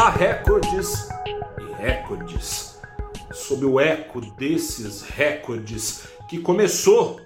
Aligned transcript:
Há 0.00 0.10
recordes 0.10 1.08
e 1.58 1.82
recordes. 1.82 2.78
Sob 3.32 3.64
o 3.64 3.80
eco 3.80 4.20
desses 4.36 5.02
recordes 5.02 6.06
que 6.30 6.38
começou 6.38 7.20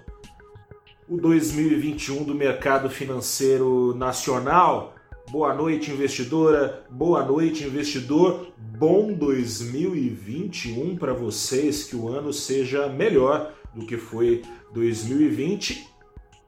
o 1.07 1.15
2021 1.15 2.23
do 2.23 2.33
mercado 2.33 2.89
financeiro 2.89 3.93
nacional. 3.93 4.95
Boa 5.29 5.53
noite, 5.53 5.91
investidora. 5.91 6.83
Boa 6.89 7.23
noite, 7.23 7.63
investidor. 7.63 8.51
Bom 8.57 9.13
2021 9.13 10.95
para 10.95 11.13
vocês. 11.13 11.83
Que 11.83 11.95
o 11.95 12.07
ano 12.07 12.33
seja 12.33 12.89
melhor 12.89 13.53
do 13.75 13.85
que 13.85 13.97
foi 13.97 14.41
2020 14.73 15.87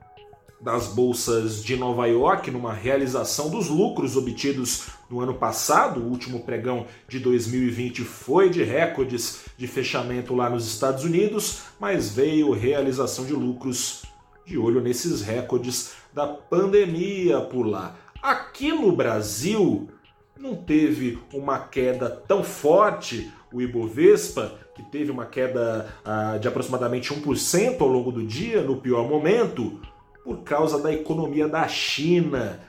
das 0.62 0.88
bolsas 0.88 1.64
de 1.64 1.76
Nova 1.76 2.06
York 2.06 2.52
numa 2.52 2.72
realização 2.72 3.50
dos 3.50 3.68
lucros 3.68 4.16
obtidos 4.16 4.88
no 5.10 5.20
ano 5.20 5.34
passado. 5.34 6.00
O 6.00 6.08
último 6.08 6.42
pregão 6.42 6.86
de 7.08 7.20
2020 7.20 8.04
foi 8.04 8.50
de 8.50 8.64
recordes 8.64 9.46
de 9.58 9.68
fechamento 9.68 10.36
lá 10.36 10.50
nos 10.50 10.68
Estados 10.68 11.04
Unidos, 11.04 11.64
mas 11.80 12.14
veio 12.14 12.52
realização 12.52 13.26
de 13.26 13.34
lucros 13.34 14.04
de 14.46 14.58
olho 14.58 14.82
nesses 14.82 15.22
recordes 15.22 15.94
da 16.14 16.28
pandemia 16.28 17.42
por 17.42 17.64
lá. 17.64 17.96
Aqui 18.22 18.72
no 18.72 18.92
Brasil 18.92 19.90
não 20.38 20.56
teve 20.56 21.18
uma 21.34 21.60
queda 21.60 22.10
tão 22.10 22.44
forte, 22.44 23.32
o 23.52 23.62
Ibovespa, 23.62 24.60
que 24.76 24.84
teve 24.84 25.12
uma 25.12 25.26
queda 25.26 25.94
ah, 26.06 26.38
de 26.40 26.48
aproximadamente 26.48 27.14
1% 27.14 27.82
ao 27.82 27.88
longo 27.88 28.12
do 28.12 28.24
dia, 28.24 28.62
no 28.62 28.78
pior 28.78 29.08
momento, 29.08 29.80
por 30.24 30.44
causa 30.44 30.82
da 30.82 30.94
economia 30.94 31.48
da 31.48 31.68
China 31.68 32.60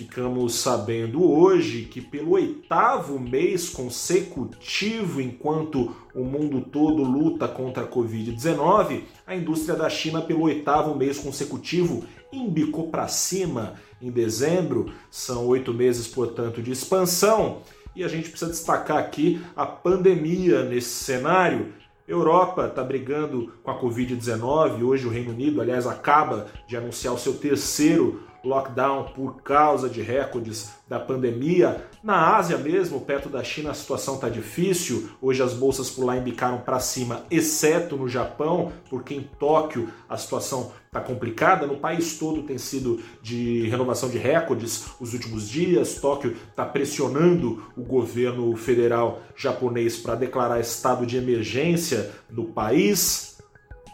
Ficamos 0.00 0.54
sabendo 0.54 1.20
hoje 1.22 1.82
que, 1.82 2.00
pelo 2.00 2.30
oitavo 2.30 3.18
mês 3.18 3.68
consecutivo, 3.68 5.20
enquanto 5.20 5.94
o 6.14 6.22
mundo 6.22 6.60
todo 6.60 7.02
luta 7.02 7.48
contra 7.48 7.82
a 7.82 7.86
Covid-19, 7.88 9.02
a 9.26 9.34
indústria 9.34 9.76
da 9.76 9.90
China, 9.90 10.22
pelo 10.22 10.42
oitavo 10.42 10.94
mês 10.94 11.18
consecutivo, 11.18 12.04
embicou 12.32 12.88
para 12.88 13.08
cima 13.08 13.74
em 14.00 14.12
dezembro. 14.12 14.92
São 15.10 15.46
oito 15.48 15.74
meses, 15.74 16.06
portanto, 16.06 16.62
de 16.62 16.70
expansão. 16.70 17.62
E 17.94 18.04
a 18.04 18.08
gente 18.08 18.30
precisa 18.30 18.52
destacar 18.52 18.96
aqui 18.96 19.42
a 19.56 19.66
pandemia 19.66 20.62
nesse 20.62 21.04
cenário. 21.04 21.74
Europa 22.10 22.66
está 22.66 22.82
brigando 22.82 23.52
com 23.62 23.70
a 23.70 23.80
Covid-19. 23.80 24.82
Hoje, 24.82 25.06
o 25.06 25.10
Reino 25.10 25.30
Unido, 25.30 25.60
aliás, 25.60 25.86
acaba 25.86 26.48
de 26.66 26.76
anunciar 26.76 27.14
o 27.14 27.18
seu 27.18 27.34
terceiro 27.34 28.22
lockdown 28.44 29.12
por 29.14 29.42
causa 29.42 29.88
de 29.88 30.02
recordes 30.02 30.70
da 30.88 30.98
pandemia. 30.98 31.84
Na 32.02 32.36
Ásia 32.36 32.56
mesmo, 32.56 33.00
perto 33.00 33.28
da 33.28 33.44
China, 33.44 33.70
a 33.70 33.74
situação 33.74 34.14
está 34.14 34.28
difícil. 34.28 35.10
Hoje 35.20 35.42
as 35.42 35.52
bolsas 35.52 35.90
por 35.90 36.04
lá 36.04 36.16
indicaram 36.16 36.58
para 36.58 36.80
cima, 36.80 37.24
exceto 37.30 37.96
no 37.96 38.08
Japão, 38.08 38.72
porque 38.88 39.14
em 39.14 39.22
Tóquio 39.38 39.88
a 40.08 40.16
situação 40.16 40.72
está 40.86 41.00
complicada. 41.00 41.66
No 41.66 41.76
país 41.76 42.18
todo 42.18 42.42
tem 42.42 42.58
sido 42.58 43.00
de 43.22 43.68
renovação 43.68 44.08
de 44.08 44.18
recordes 44.18 44.86
os 45.00 45.12
últimos 45.12 45.48
dias. 45.48 45.94
Tóquio 46.00 46.36
está 46.48 46.64
pressionando 46.64 47.62
o 47.76 47.82
governo 47.82 48.56
federal 48.56 49.20
japonês 49.36 49.96
para 49.96 50.14
declarar 50.14 50.58
estado 50.58 51.06
de 51.06 51.16
emergência 51.16 52.10
no 52.28 52.46
país. 52.46 53.38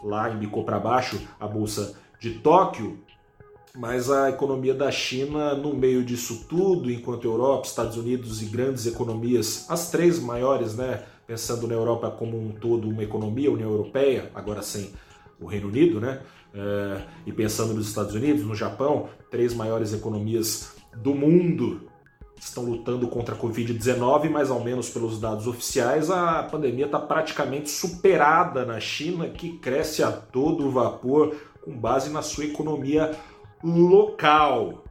Lá 0.03 0.29
indicou 0.29 0.63
para 0.63 0.79
baixo 0.79 1.19
a 1.39 1.47
bolsa 1.47 1.95
de 2.19 2.31
Tóquio, 2.39 2.99
mas 3.77 4.09
a 4.09 4.29
economia 4.29 4.73
da 4.73 4.89
China, 4.89 5.53
no 5.53 5.75
meio 5.75 6.03
disso 6.03 6.45
tudo, 6.49 6.91
enquanto 6.91 7.25
Europa, 7.25 7.67
Estados 7.67 7.95
Unidos 7.95 8.41
e 8.41 8.45
grandes 8.45 8.87
economias, 8.87 9.67
as 9.69 9.91
três 9.91 10.19
maiores, 10.19 10.75
né, 10.75 11.03
pensando 11.27 11.67
na 11.67 11.75
Europa 11.75 12.09
como 12.09 12.39
um 12.39 12.53
todo, 12.53 12.89
uma 12.89 13.03
economia, 13.03 13.51
União 13.51 13.69
Europeia, 13.69 14.31
agora 14.33 14.63
sem 14.63 14.91
o 15.39 15.45
Reino 15.45 15.67
Unido, 15.67 16.01
né, 16.01 16.21
é, 16.55 17.01
e 17.27 17.31
pensando 17.31 17.75
nos 17.75 17.87
Estados 17.87 18.15
Unidos, 18.15 18.43
no 18.43 18.55
Japão, 18.55 19.09
três 19.29 19.53
maiores 19.53 19.93
economias 19.93 20.75
do 20.95 21.13
mundo 21.13 21.87
estão 22.39 22.63
lutando 22.63 23.07
contra 23.07 23.35
a 23.35 23.37
Covid-19, 23.37 24.27
mas 24.31 24.49
ao 24.49 24.63
menos 24.63 24.89
pelos 24.89 25.19
dados 25.19 25.45
oficiais, 25.45 26.09
a 26.09 26.41
pandemia 26.41 26.85
está 26.85 26.99
praticamente 26.99 27.69
superada 27.69 28.65
na 28.65 28.79
China, 28.79 29.29
que 29.29 29.59
cresce 29.59 30.01
a 30.01 30.11
todo 30.11 30.71
vapor 30.71 31.35
com 31.63 31.77
base 31.77 32.09
na 32.09 32.21
sua 32.23 32.45
economia 32.45 33.11
local. 33.63 34.83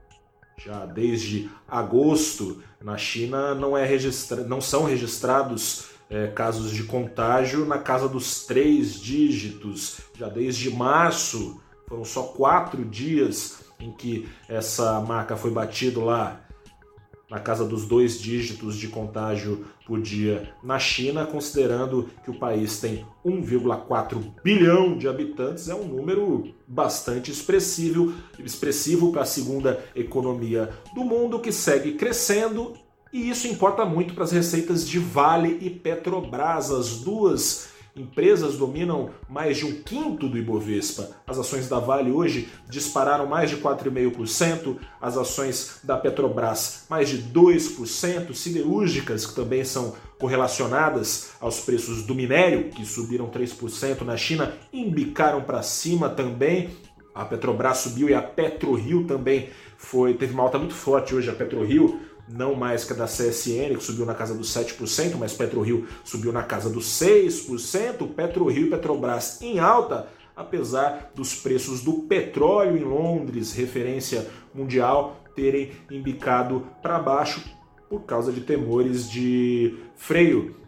Já 0.58 0.86
desde 0.86 1.50
agosto, 1.68 2.62
na 2.82 2.96
China 2.96 3.54
não, 3.54 3.76
é 3.76 3.84
registra... 3.84 4.44
não 4.44 4.60
são 4.60 4.84
registrados 4.84 5.90
é, 6.08 6.28
casos 6.28 6.70
de 6.70 6.84
contágio 6.84 7.66
na 7.66 7.78
casa 7.78 8.08
dos 8.08 8.46
três 8.46 9.00
dígitos. 9.00 10.00
Já 10.14 10.28
desde 10.28 10.70
março, 10.70 11.60
foram 11.86 12.04
só 12.04 12.22
quatro 12.22 12.84
dias 12.84 13.60
em 13.78 13.92
que 13.92 14.28
essa 14.48 15.00
marca 15.00 15.36
foi 15.36 15.50
batida 15.50 16.00
lá 16.00 16.45
na 17.30 17.40
casa 17.40 17.64
dos 17.64 17.86
dois 17.86 18.20
dígitos 18.20 18.76
de 18.76 18.88
contágio 18.88 19.66
por 19.86 20.00
dia 20.00 20.52
na 20.62 20.78
China, 20.78 21.26
considerando 21.26 22.08
que 22.24 22.30
o 22.30 22.38
país 22.38 22.80
tem 22.80 23.04
1,4 23.24 24.22
bilhão 24.42 24.96
de 24.96 25.08
habitantes, 25.08 25.68
é 25.68 25.74
um 25.74 25.84
número 25.84 26.54
bastante 26.66 27.30
expressivo, 27.30 28.14
expressivo 28.38 29.12
para 29.12 29.22
a 29.22 29.26
segunda 29.26 29.84
economia 29.94 30.70
do 30.94 31.04
mundo 31.04 31.40
que 31.40 31.52
segue 31.52 31.92
crescendo. 31.92 32.74
E 33.12 33.30
isso 33.30 33.46
importa 33.46 33.84
muito 33.84 34.14
para 34.14 34.24
as 34.24 34.32
receitas 34.32 34.86
de 34.86 34.98
Vale 34.98 35.58
e 35.60 35.70
Petrobras, 35.70 36.70
as 36.70 36.98
duas 36.98 37.75
Empresas 37.96 38.58
dominam 38.58 39.08
mais 39.26 39.56
de 39.56 39.64
um 39.64 39.80
quinto 39.80 40.28
do 40.28 40.36
Ibovespa. 40.36 41.08
As 41.26 41.38
ações 41.38 41.66
da 41.66 41.78
Vale 41.78 42.10
hoje 42.10 42.50
dispararam 42.68 43.26
mais 43.26 43.48
de 43.48 43.56
4,5%, 43.56 44.76
as 45.00 45.16
ações 45.16 45.80
da 45.82 45.96
Petrobras 45.96 46.84
mais 46.90 47.08
de 47.08 47.22
2%, 47.32 48.34
siderúrgicas, 48.34 49.24
que 49.24 49.34
também 49.34 49.64
são 49.64 49.94
correlacionadas 50.18 51.30
aos 51.40 51.60
preços 51.60 52.02
do 52.02 52.14
minério, 52.14 52.68
que 52.68 52.84
subiram 52.84 53.30
3% 53.30 54.02
na 54.02 54.16
China, 54.18 54.52
embicaram 54.70 55.40
para 55.40 55.62
cima 55.62 56.10
também. 56.10 56.68
A 57.14 57.24
Petrobras 57.24 57.78
subiu 57.78 58.10
e 58.10 58.14
a 58.14 58.20
PetroRio 58.20 59.04
também 59.04 59.48
foi 59.78 60.12
teve 60.12 60.34
uma 60.34 60.42
alta 60.42 60.58
muito 60.58 60.74
forte 60.74 61.14
hoje. 61.14 61.30
A 61.30 61.34
PetroRio 61.34 61.98
não 62.28 62.54
mais 62.54 62.84
que 62.84 62.92
a 62.92 62.96
da 62.96 63.06
CSN, 63.06 63.76
que 63.76 63.82
subiu 63.82 64.04
na 64.04 64.14
casa 64.14 64.34
dos 64.34 64.52
7%, 64.54 65.16
mas 65.18 65.32
PetroRio 65.32 65.86
subiu 66.04 66.32
na 66.32 66.42
casa 66.42 66.68
dos 66.68 66.86
6%, 67.00 68.14
PetroRio 68.14 68.66
e 68.66 68.70
Petrobras 68.70 69.40
em 69.40 69.58
alta, 69.58 70.08
apesar 70.34 71.12
dos 71.14 71.34
preços 71.34 71.82
do 71.82 72.00
petróleo 72.00 72.76
em 72.76 72.84
Londres, 72.84 73.52
referência 73.52 74.26
mundial, 74.54 75.22
terem 75.34 75.72
embicado 75.90 76.66
para 76.82 76.98
baixo 76.98 77.42
por 77.88 78.02
causa 78.02 78.32
de 78.32 78.40
temores 78.40 79.08
de 79.08 79.78
freio 79.94 80.65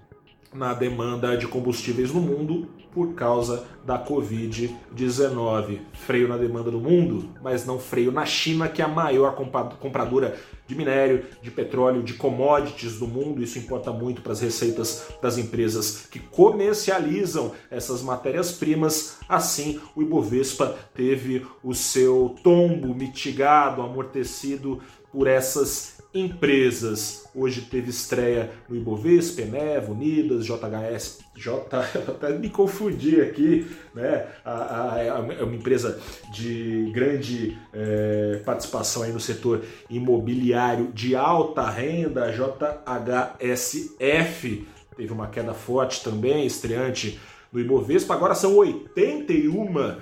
na 0.53 0.75
demanda 0.75 1.37
de 1.37 1.47
combustíveis 1.47 2.13
no 2.13 2.21
mundo 2.21 2.69
por 2.93 3.15
causa 3.15 3.65
da 3.85 4.03
Covid-19. 4.03 5.81
Freio 5.93 6.27
na 6.27 6.37
demanda 6.37 6.71
do 6.71 6.81
mundo, 6.81 7.31
mas 7.43 7.65
não 7.65 7.79
freio 7.79 8.11
na 8.11 8.25
China, 8.27 8.69
que 8.69 8.83
é 8.83 8.85
a 8.85 8.89
maior 8.89 9.37
compradora 9.79 10.37
de 10.67 10.75
minério, 10.75 11.25
de 11.43 11.51
petróleo, 11.51 12.03
de 12.03 12.15
commodities 12.15 12.99
do 12.99 13.07
mundo. 13.07 13.43
Isso 13.43 13.59
importa 13.59 13.93
muito 13.93 14.21
para 14.21 14.33
as 14.33 14.41
receitas 14.41 15.07
das 15.23 15.39
empresas 15.39 16.07
que 16.11 16.19
comercializam 16.19 17.53
essas 17.71 18.03
matérias-primas. 18.03 19.19
Assim, 19.29 19.81
o 19.95 20.03
Ibovespa 20.03 20.77
teve 20.95 21.47
o 21.63 21.75
seu 21.75 22.35
tombo 22.43 22.95
mitigado, 22.95 23.83
amortecido 23.83 24.81
por 25.13 25.27
essas 25.27 25.98
empresas. 26.15 27.29
Hoje 27.35 27.63
teve 27.63 27.91
estreia 27.91 28.51
no 28.69 28.77
Ibovespa, 28.77 29.43
Penev, 29.43 29.91
Unidas, 29.91 30.47
JHS, 30.47 31.21
J, 31.37 31.79
até 32.09 32.31
me 32.31 32.49
confundi 32.49 33.21
aqui, 33.21 33.67
né? 33.95 34.27
A, 34.45 34.95
a, 34.95 35.03
é 35.03 35.43
uma 35.43 35.55
empresa 35.55 36.01
de 36.33 36.91
grande 36.93 37.57
é, 37.73 38.41
participação 38.45 39.03
aí 39.03 39.13
no 39.13 39.21
setor 39.21 39.63
imobiliário 39.89 40.91
de 40.93 41.15
alta 41.15 41.69
renda, 41.69 42.33
JHSF, 43.41 44.67
teve 44.97 45.13
uma 45.13 45.29
queda 45.29 45.55
forte 45.55 46.03
também, 46.03 46.47
estreante 46.47 47.21
no 47.53 47.61
Ibovespa. 47.61 48.15
Agora 48.15 48.35
são 48.35 48.57
81 48.57 49.97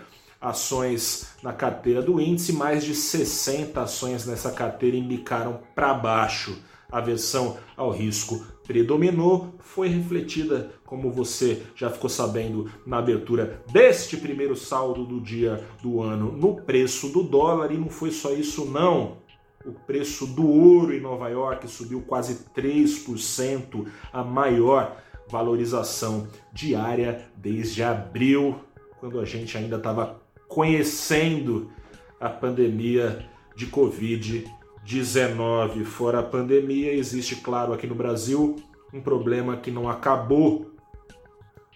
ações 0.49 1.29
na 1.43 1.53
carteira 1.53 2.01
do 2.01 2.21
índice, 2.21 2.53
mais 2.53 2.85
de 2.85 2.95
60 2.95 3.81
ações 3.81 4.27
nessa 4.27 4.53
carteira 4.53 4.97
indicaram 4.97 5.61
para 5.75 5.93
baixo. 5.93 6.63
A 6.91 7.01
versão 7.01 7.57
ao 7.77 7.91
risco 7.91 8.47
predominou, 8.65 9.55
foi 9.59 9.89
refletida, 9.89 10.71
como 10.85 11.11
você 11.11 11.63
já 11.75 11.91
ficou 11.91 12.09
sabendo 12.09 12.71
na 12.87 12.99
abertura 12.99 13.63
deste 13.73 14.17
primeiro 14.17 14.55
saldo 14.55 15.05
do 15.05 15.21
dia 15.21 15.65
do 15.83 16.01
ano, 16.01 16.31
no 16.31 16.55
preço 16.63 17.09
do 17.09 17.25
dólar, 17.25 17.73
e 17.73 17.77
não 17.77 17.89
foi 17.89 18.13
só 18.13 18.33
isso 18.33 18.65
não. 18.67 19.19
O 19.65 19.73
preço 19.73 20.27
do 20.27 20.49
ouro 20.49 20.95
em 20.95 21.01
Nova 21.01 21.29
York 21.29 21.67
subiu 21.67 22.03
quase 22.03 22.47
3%, 22.57 23.85
a 24.13 24.23
maior 24.23 24.97
valorização 25.29 26.29
diária 26.53 27.29
desde 27.37 27.83
abril, 27.83 28.61
quando 29.01 29.19
a 29.19 29.25
gente 29.25 29.59
ainda 29.59 29.77
estava 29.77 30.25
conhecendo 30.57 31.71
a 32.19 32.31
pandemia 32.31 33.29
de 33.55 33.67
Covid-19. 33.67 35.85
Fora 35.85 36.21
a 36.21 36.23
pandemia, 36.23 36.95
existe, 36.95 37.37
claro, 37.37 37.75
aqui 37.75 37.87
no 37.87 37.95
Brasil, 37.95 38.57
um 38.91 39.03
problema 39.03 39.59
que 39.59 39.71
não 39.71 39.87
acabou 39.87 40.71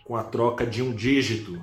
com 0.03 0.17
a 0.17 0.23
troca 0.23 0.65
de 0.65 0.81
um 0.81 0.95
dígito. 0.95 1.61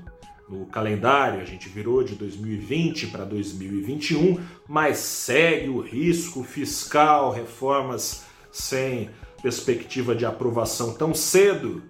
No 0.47 0.67
calendário, 0.67 1.41
a 1.41 1.43
gente 1.43 1.67
virou 1.67 2.03
de 2.03 2.13
2020 2.13 3.07
para 3.07 3.25
2021, 3.25 4.39
mas 4.67 4.99
segue 4.99 5.69
o 5.69 5.81
risco 5.81 6.43
fiscal, 6.43 7.31
reformas 7.31 8.27
sem 8.51 9.09
perspectiva 9.41 10.15
de 10.15 10.23
aprovação 10.23 10.93
tão 10.93 11.15
cedo 11.15 11.81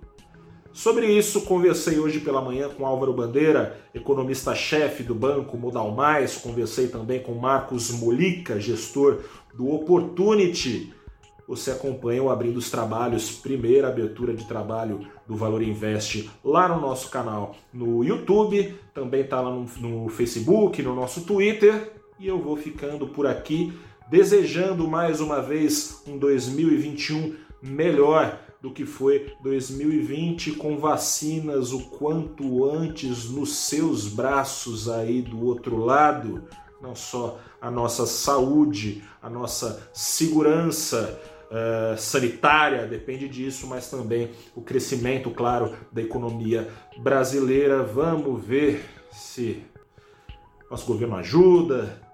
Sobre 0.78 1.08
isso, 1.08 1.42
conversei 1.42 1.98
hoje 1.98 2.20
pela 2.20 2.40
manhã 2.40 2.70
com 2.70 2.86
Álvaro 2.86 3.12
Bandeira, 3.12 3.82
economista-chefe 3.96 5.02
do 5.02 5.16
Banco 5.16 5.58
Modal 5.58 5.90
Mais. 5.90 6.38
Conversei 6.38 6.88
também 6.88 7.20
com 7.20 7.34
Marcos 7.34 7.90
Molica, 7.90 8.60
gestor 8.60 9.24
do 9.56 9.72
Opportunity. 9.72 10.94
Você 11.48 11.72
acompanha 11.72 12.22
o 12.22 12.30
Abrindo 12.30 12.58
os 12.58 12.70
Trabalhos, 12.70 13.32
primeira 13.32 13.88
abertura 13.88 14.36
de 14.36 14.46
trabalho 14.46 15.00
do 15.26 15.36
Valor 15.36 15.64
Invest 15.64 16.30
lá 16.44 16.68
no 16.68 16.80
nosso 16.80 17.10
canal 17.10 17.56
no 17.74 18.04
YouTube, 18.04 18.76
também 18.94 19.22
está 19.22 19.42
lá 19.42 19.50
no, 19.50 19.66
no 19.80 20.10
Facebook, 20.10 20.84
no 20.84 20.94
nosso 20.94 21.22
Twitter. 21.22 21.92
E 22.20 22.28
eu 22.28 22.40
vou 22.40 22.56
ficando 22.56 23.08
por 23.08 23.26
aqui, 23.26 23.74
desejando 24.12 24.88
mais 24.88 25.22
uma 25.22 25.42
vez 25.42 26.04
um 26.06 26.20
2021 26.20 27.34
melhor 27.64 28.47
do 28.62 28.71
que 28.71 28.86
foi 28.86 29.33
2020 29.42 30.54
com 30.54 30.77
vacinas 30.77 31.71
o 31.71 31.89
quanto 31.89 32.65
antes 32.65 33.30
nos 33.30 33.56
seus 33.56 34.07
braços 34.07 34.89
aí 34.89 35.21
do 35.21 35.45
outro 35.45 35.77
lado, 35.77 36.44
não 36.81 36.95
só 36.95 37.39
a 37.62 37.69
nossa 37.69 38.06
saúde, 38.06 39.04
a 39.21 39.30
nossa 39.30 39.89
segurança 39.94 41.19
uh, 41.51 41.98
sanitária 41.98 42.86
depende 42.88 43.27
disso, 43.27 43.68
mas 43.68 43.89
também 43.89 44.31
o 44.56 44.62
crescimento, 44.62 45.30
claro, 45.31 45.75
da 45.92 46.01
economia 46.01 46.68
brasileira. 47.00 47.83
Vamos 47.83 48.44
ver 48.44 48.83
se 49.12 49.63
nosso 50.69 50.86
governo 50.86 51.15
ajuda, 51.15 52.06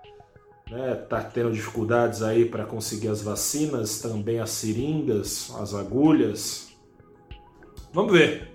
né, 0.74 0.96
tá 1.08 1.22
tendo 1.22 1.52
dificuldades 1.52 2.24
aí 2.24 2.46
para 2.46 2.66
conseguir 2.66 3.08
as 3.08 3.22
vacinas, 3.22 4.00
também 4.00 4.40
as 4.40 4.50
seringas, 4.50 5.54
as 5.60 5.74
agulhas. 5.74 6.74
Vamos 7.94 8.12
ver. 8.12 8.52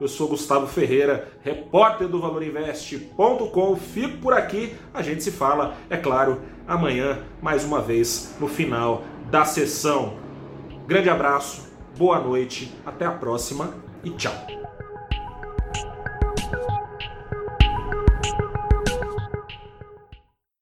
Eu 0.00 0.08
sou 0.08 0.26
Gustavo 0.26 0.66
Ferreira, 0.66 1.28
repórter 1.42 2.08
do 2.08 2.20
ValorInvest.com. 2.20 3.76
Fico 3.76 4.18
por 4.18 4.32
aqui. 4.32 4.74
A 4.92 5.00
gente 5.00 5.22
se 5.22 5.30
fala, 5.30 5.76
é 5.88 5.96
claro, 5.96 6.40
amanhã, 6.66 7.20
mais 7.40 7.62
uma 7.62 7.80
vez, 7.80 8.34
no 8.40 8.48
final 8.48 9.04
da 9.30 9.44
sessão. 9.44 10.14
Grande 10.88 11.08
abraço, 11.08 11.70
boa 11.96 12.18
noite, 12.18 12.74
até 12.84 13.06
a 13.06 13.12
próxima 13.12 13.72
e 14.02 14.10
tchau. 14.10 14.34